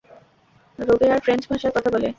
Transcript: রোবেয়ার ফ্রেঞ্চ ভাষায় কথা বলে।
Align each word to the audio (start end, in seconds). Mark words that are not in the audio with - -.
রোবেয়ার 0.79 1.19
ফ্রেঞ্চ 1.19 1.43
ভাষায় 1.49 1.73
কথা 1.75 1.89
বলে। 1.89 2.09